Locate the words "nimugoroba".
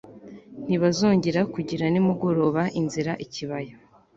1.89-2.63